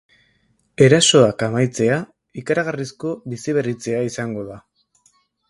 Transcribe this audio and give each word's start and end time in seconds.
Erasoak 0.85 1.45
amaitzea 1.47 1.99
ikaragarrizko 2.43 3.13
biziberritzea 3.35 4.01
izango 4.09 4.49
da. 4.51 4.59